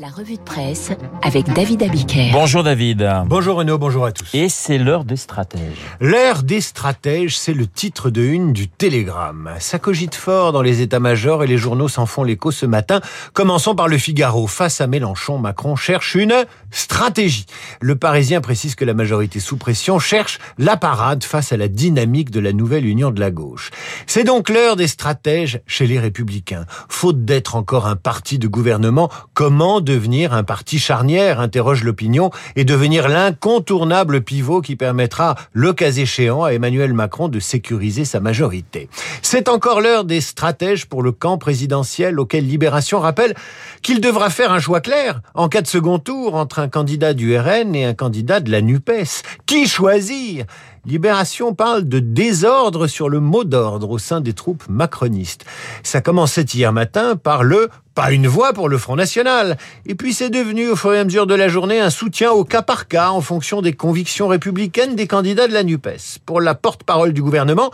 [0.00, 0.90] La revue de presse
[1.22, 2.30] avec David Abiker.
[2.32, 3.08] Bonjour David.
[3.26, 4.28] Bonjour Renaud, bonjour à tous.
[4.34, 5.78] Et c'est l'heure des stratèges.
[6.00, 9.50] L'heure des stratèges, c'est le titre de une du Télégramme.
[9.60, 13.00] Ça cogite fort dans les états-majors et les journaux s'en font l'écho ce matin.
[13.34, 14.48] Commençons par le Figaro.
[14.48, 16.34] Face à Mélenchon, Macron cherche une
[16.74, 17.46] stratégie.
[17.80, 22.30] Le Parisien précise que la majorité sous pression cherche la parade face à la dynamique
[22.30, 23.70] de la nouvelle union de la gauche.
[24.06, 26.66] C'est donc l'heure des stratèges chez les Républicains.
[26.88, 32.64] Faute d'être encore un parti de gouvernement, comment devenir un parti charnière, interroge l'opinion, et
[32.64, 38.88] devenir l'incontournable pivot qui permettra, le cas échéant, à Emmanuel Macron de sécuriser sa majorité.
[39.22, 43.34] C'est encore l'heure des stratèges pour le camp présidentiel auquel Libération rappelle
[43.82, 47.36] qu'il devra faire un choix clair en cas de second tour entre un candidat du
[47.38, 49.22] RN et un candidat de la NUPES.
[49.46, 50.46] Qui choisir?
[50.86, 55.44] Libération parle de désordre sur le mot d'ordre au sein des troupes macronistes.
[55.82, 59.56] Ça commençait hier matin par le pas une voix pour le Front National.
[59.86, 62.44] Et puis c'est devenu au fur et à mesure de la journée un soutien au
[62.44, 66.18] cas par cas en fonction des convictions républicaines des candidats de la NUPES.
[66.26, 67.70] Pour la porte-parole du gouvernement,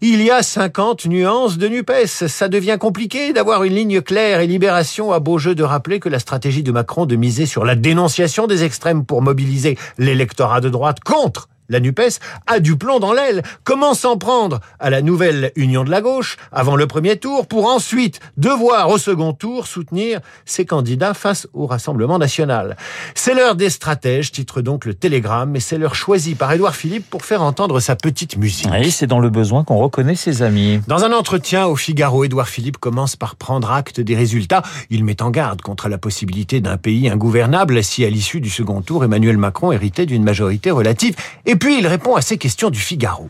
[0.00, 2.26] il y a 50 nuances de NUPES.
[2.26, 6.08] Ça devient compliqué d'avoir une ligne claire et Libération a beau jeu de rappeler que
[6.08, 10.68] la stratégie de Macron de miser sur la dénonciation des extrêmes pour mobiliser l'électorat de
[10.68, 13.42] droite contre la NUPES, a du plomb dans l'aile.
[13.64, 17.66] Comment s'en prendre à la nouvelle union de la gauche avant le premier tour pour
[17.66, 22.76] ensuite devoir au second tour soutenir ses candidats face au Rassemblement national?
[23.14, 27.08] C'est l'heure des stratèges, titre donc le Télégramme, et c'est l'heure choisie par Édouard Philippe
[27.08, 28.68] pour faire entendre sa petite musique.
[28.70, 30.80] Oui, c'est dans le besoin qu'on reconnaît ses amis.
[30.88, 34.62] Dans un entretien au Figaro, Édouard Philippe commence par prendre acte des résultats.
[34.90, 38.82] Il met en garde contre la possibilité d'un pays ingouvernable si à l'issue du second
[38.82, 41.14] tour, Emmanuel Macron héritait d'une majorité relative
[41.46, 43.28] et puis il répond à ces questions du Figaro.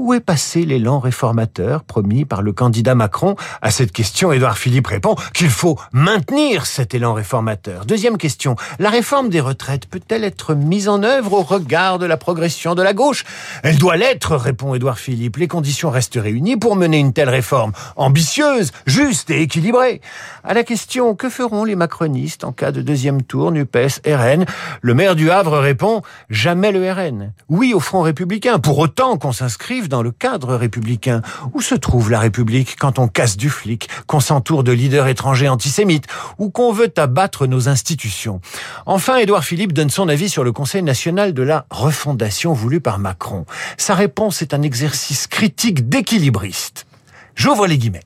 [0.00, 4.88] Où est passé l'élan réformateur promis par le candidat Macron À cette question, Édouard Philippe
[4.88, 7.86] répond qu'il faut maintenir cet élan réformateur.
[7.86, 12.16] Deuxième question, la réforme des retraites peut-elle être mise en œuvre au regard de la
[12.16, 13.24] progression de la gauche?
[13.62, 15.36] Elle doit l'être, répond Édouard Philippe.
[15.36, 20.00] Les conditions restent réunies pour mener une telle réforme ambitieuse, juste et équilibrée.
[20.42, 24.44] À la question que feront les macronistes en cas de deuxième tour NUPES RN
[24.80, 27.32] Le maire du Havre répond jamais le RN.
[27.48, 31.22] Oui au Front républicain, pour autant qu'on s'inscrive dans le cadre républicain.
[31.52, 35.48] Où se trouve la République quand on casse du flic, qu'on s'entoure de leaders étrangers
[35.48, 36.06] antisémites,
[36.38, 38.40] ou qu'on veut abattre nos institutions?
[38.86, 42.98] Enfin, Édouard Philippe donne son avis sur le Conseil national de la refondation voulu par
[42.98, 43.46] Macron.
[43.76, 46.86] Sa réponse est un exercice critique d'équilibriste.
[47.34, 48.04] J'ouvre les guillemets.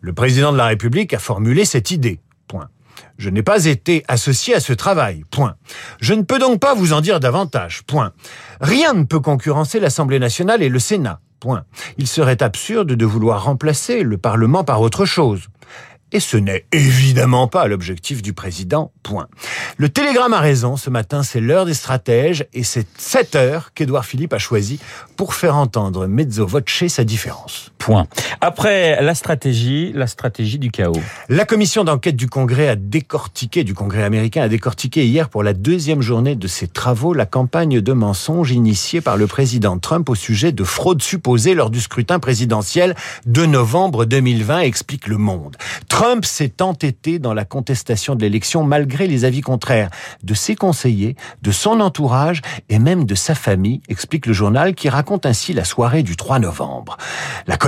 [0.00, 2.20] Le président de la République a formulé cette idée.
[3.18, 5.24] Je n'ai pas été associé à ce travail.
[5.30, 5.56] Point.
[6.00, 7.82] Je ne peux donc pas vous en dire davantage.
[7.86, 8.12] Point.
[8.60, 11.20] Rien ne peut concurrencer l'Assemblée nationale et le Sénat.
[11.38, 11.64] Point.
[11.98, 15.48] Il serait absurde de vouloir remplacer le Parlement par autre chose.
[16.12, 18.92] Et ce n'est évidemment pas l'objectif du président.
[19.02, 19.28] Point.
[19.76, 20.76] Le télégramme a raison.
[20.76, 24.80] Ce matin, c'est l'heure des stratèges et c'est cette heure qu'Édouard Philippe a choisi
[25.16, 27.70] pour faire entendre mezzo voce sa différence.
[28.40, 30.92] Après la stratégie, la stratégie du chaos.
[31.28, 35.54] La commission d'enquête du Congrès a décortiqué, du Congrès américain a décortiqué hier pour la
[35.54, 40.14] deuxième journée de ses travaux la campagne de mensonges initiée par le président Trump au
[40.14, 42.94] sujet de fraude supposée lors du scrutin présidentiel
[43.26, 45.56] de novembre 2020, explique Le Monde.
[45.88, 49.90] Trump s'est entêté dans la contestation de l'élection malgré les avis contraires
[50.22, 54.88] de ses conseillers, de son entourage et même de sa famille, explique le journal qui
[54.88, 56.96] raconte ainsi la soirée du 3 novembre.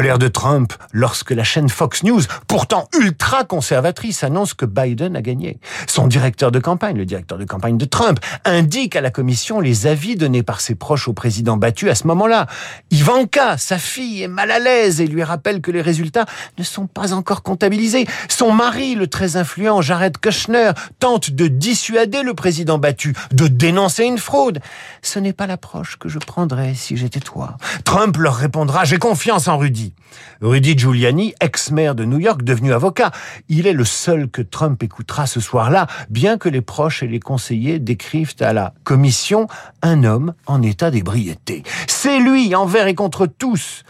[0.02, 5.22] Colère de Trump lorsque la chaîne Fox News, pourtant ultra conservatrice, annonce que Biden a
[5.22, 5.60] gagné.
[5.86, 9.86] Son directeur de campagne, le directeur de campagne de Trump, indique à la commission les
[9.86, 12.48] avis donnés par ses proches au président battu à ce moment-là.
[12.90, 16.26] Ivanka, sa fille, est mal à l'aise et lui rappelle que les résultats
[16.58, 18.08] ne sont pas encore comptabilisés.
[18.28, 24.02] Son mari, le très influent Jared Kushner, tente de dissuader le président battu, de dénoncer
[24.02, 24.58] une fraude.
[25.00, 27.56] Ce n'est pas l'approche que je prendrais si j'étais toi.
[27.84, 29.91] Trump leur répondra, j'ai confiance en Rudy.
[30.40, 33.10] Rudy Giuliani, ex-maire de New York, devenu avocat.
[33.48, 37.20] Il est le seul que Trump écoutera ce soir-là, bien que les proches et les
[37.20, 39.46] conseillers décrivent à la commission
[39.82, 41.62] un homme en état d'ébriété.
[41.86, 43.84] C'est lui, envers et contre tous,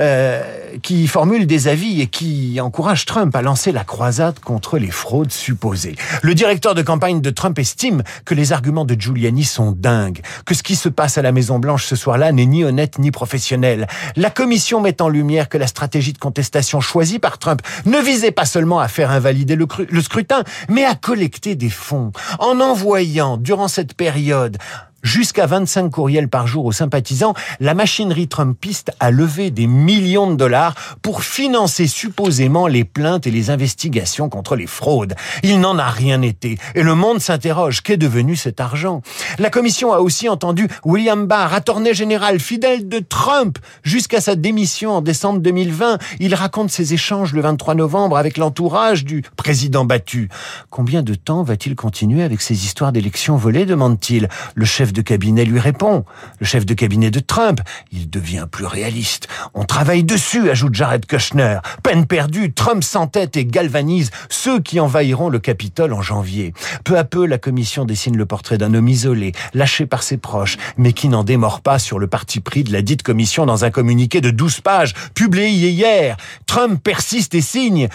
[0.00, 0.42] euh,
[0.82, 5.32] qui formule des avis et qui encourage Trump à lancer la croisade contre les fraudes
[5.32, 5.96] supposées.
[6.22, 10.54] Le directeur de campagne de Trump estime que les arguments de Giuliani sont dingues, que
[10.54, 13.88] ce qui se passe à la Maison Blanche ce soir-là n'est ni honnête ni professionnel.
[14.14, 18.30] La commission met en lumière que la stratégie de contestation choisie par Trump ne visait
[18.30, 19.66] pas seulement à faire invalider le,
[20.00, 22.12] scrutin, mais à collecter des fonds.
[22.38, 24.58] En envoyant durant cette période
[25.02, 30.36] jusqu'à 25 courriels par jour aux sympathisants, la machinerie trumpiste a levé des millions de
[30.36, 35.14] dollars pour financer supposément les plaintes et les investigations contre les fraudes.
[35.42, 39.02] Il n'en a rien été et le monde s'interroge qu'est devenu cet argent?
[39.38, 44.92] La commission a aussi entendu William Barr, attorney général fidèle de Trump jusqu'à sa démission
[44.92, 45.98] en décembre 2020.
[46.20, 50.28] Il raconte ses échanges le 23 novembre avec l'entourage du président battu.
[50.70, 54.28] Combien de temps va-t-il continuer avec ces histoires d'élections volées demande-t-il.
[54.54, 56.04] Le chef de cabinet lui répond.
[56.40, 57.60] Le chef de cabinet de Trump,
[57.92, 59.28] il devient plus réaliste.
[59.54, 61.58] On travaille dessus, ajoute Jared Kushner.
[61.82, 66.52] Peine perdue, Trump s'entête et galvanise ceux qui envahiront le Capitole en janvier.
[66.84, 70.56] Peu à peu, la commission dessine le portrait d'un homme isolé, lâché par ses proches,
[70.76, 73.70] mais qui n'en démord pas sur le parti pris de la dite commission dans un
[73.70, 76.16] communiqué de 12 pages, publié hier.
[76.46, 77.88] Trump persiste et signe.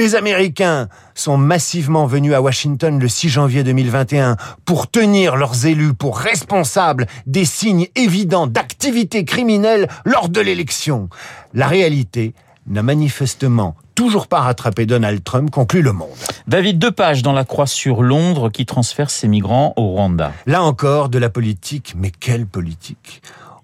[0.00, 5.92] Les Américains sont massivement venus à Washington le 6 janvier 2021 pour tenir leurs élus
[5.92, 11.10] pour responsables des signes évidents d'activité criminelle lors de l'élection.
[11.52, 12.32] La réalité
[12.66, 16.08] n'a manifestement toujours pas rattrapé Donald Trump, conclut Le Monde.
[16.46, 20.32] David, deux pages dans la croix sur Londres qui transfère ses migrants au Rwanda.
[20.46, 23.20] Là encore, de la politique, mais quelle politique?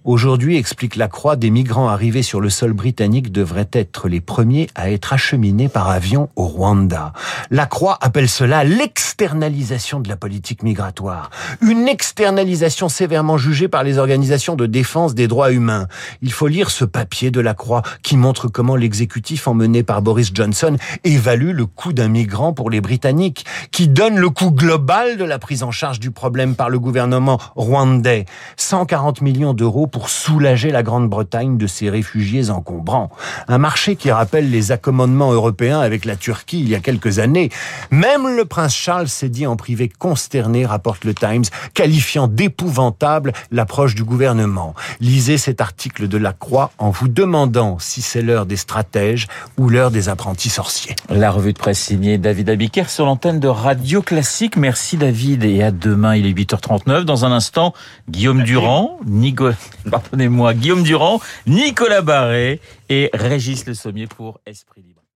[0.07, 4.69] Aujourd'hui, explique la Croix, des migrants arrivés sur le sol britannique devraient être les premiers
[4.77, 7.13] à être acheminés par avion au Rwanda.
[7.51, 11.31] La Croix appelle cela l'externalisation de la politique migratoire.
[11.61, 15.89] Une externalisation sévèrement jugée par les organisations de défense des droits humains.
[16.23, 20.31] Il faut lire ce papier de la Croix qui montre comment l'exécutif emmené par Boris
[20.33, 25.25] Johnson évalue le coût d'un migrant pour les Britanniques, qui donne le coût global de
[25.25, 28.25] la prise en charge du problème par le gouvernement rwandais.
[28.57, 33.09] 140 millions d'euros pour soulager la Grande-Bretagne de ses réfugiés encombrants.
[33.49, 37.49] Un marché qui rappelle les accommodements européens avec la Turquie il y a quelques années.
[37.91, 43.95] Même le prince Charles s'est dit en privé consterné, rapporte le Times, qualifiant d'épouvantable l'approche
[43.95, 44.75] du gouvernement.
[45.01, 49.71] Lisez cet article de La Croix en vous demandant si c'est l'heure des stratèges ou
[49.71, 50.95] l'heure des apprentis sorciers.
[51.09, 54.59] La revue de presse signée David Abiker sur l'antenne de Radio Classique.
[54.59, 56.17] Merci David et à demain.
[56.17, 57.05] Il est 8h39.
[57.05, 57.73] Dans un instant,
[58.11, 59.53] Guillaume Durand, Nico
[59.91, 65.06] pardonnez-moi, Guillaume Durand, Nicolas Barré et Régis Le Sommier pour Esprit Libre.